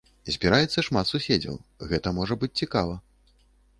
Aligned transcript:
Збіраецца 0.35 0.83
шмат 0.87 1.09
суседзяў, 1.11 1.59
гэта 1.93 2.15
можа 2.21 2.39
быць 2.45 2.53
цікава. 2.63 2.95